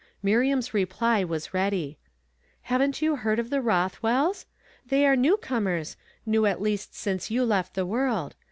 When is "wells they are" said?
4.01-5.15